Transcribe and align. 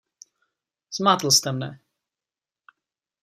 Zmátl 0.91 1.31
jste 1.31 1.51
mne. 1.51 1.79